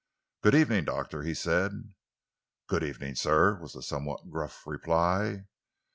[0.41, 1.93] "Good evening, Doctor," he said.
[2.65, 5.45] "Good evening, sir," was the somewhat gruff reply.